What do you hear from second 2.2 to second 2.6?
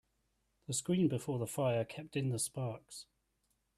the